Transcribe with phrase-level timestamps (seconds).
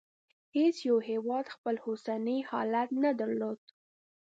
[0.55, 3.59] هېڅ یو هېواد خپل اوسنی حالت نه درلود.